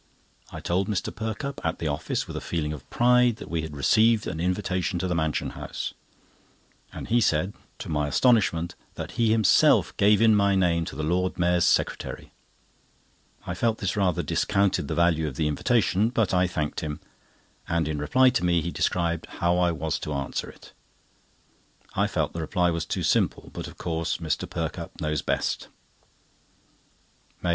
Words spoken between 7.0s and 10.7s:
he said, to my astonishment, that he himself gave in my